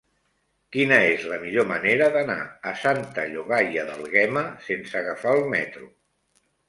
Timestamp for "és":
1.09-1.25